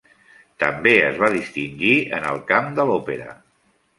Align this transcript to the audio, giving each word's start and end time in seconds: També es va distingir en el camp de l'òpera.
També 0.61 0.93
es 1.09 1.19
va 1.23 1.29
distingir 1.35 1.93
en 2.19 2.27
el 2.31 2.41
camp 2.53 2.73
de 2.79 2.89
l'òpera. 2.93 3.31